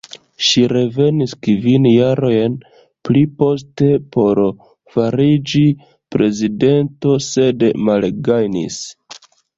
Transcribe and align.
Ŝi 0.45 0.61
revenis 0.69 1.33
kvin 1.47 1.83
jarojn 1.89 2.55
pliposte 3.09 3.89
por 4.17 4.41
fariĝi 4.95 5.63
prezidento 6.17 7.15
sed 7.29 7.67
malgajnis. 7.91 8.81